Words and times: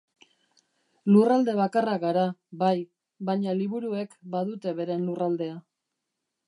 Lurralde 1.15 1.55
bakarra 1.59 1.93
gara, 2.05 2.23
bai, 2.63 2.73
baina 3.31 3.57
liburuek 3.61 4.21
badute 4.37 4.75
beren 4.83 5.07
lurraldea. 5.11 5.63